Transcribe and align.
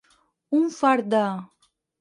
Un 0.61 0.65
fart 0.79 1.13
de. 1.15 1.23